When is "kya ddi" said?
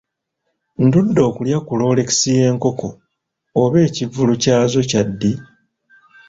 4.89-5.33